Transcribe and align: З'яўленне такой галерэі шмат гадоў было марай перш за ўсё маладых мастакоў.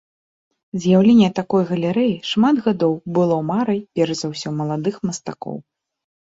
З'яўленне 0.85 1.27
такой 1.39 1.63
галерэі 1.71 2.15
шмат 2.29 2.55
гадоў 2.69 2.97
было 3.19 3.37
марай 3.51 3.79
перш 4.01 4.13
за 4.23 4.27
ўсё 4.33 4.49
маладых 4.63 4.95
мастакоў. 5.11 5.55